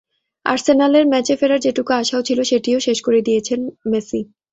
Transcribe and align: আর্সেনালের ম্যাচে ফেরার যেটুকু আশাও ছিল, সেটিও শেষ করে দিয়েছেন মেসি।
আর্সেনালের 0.45 1.05
ম্যাচে 1.07 1.33
ফেরার 1.39 1.59
যেটুকু 1.59 1.91
আশাও 1.93 2.21
ছিল, 2.23 2.39
সেটিও 2.43 2.79
শেষ 2.79 2.97
করে 3.01 3.19
দিয়েছেন 3.21 3.59
মেসি। 3.91 4.21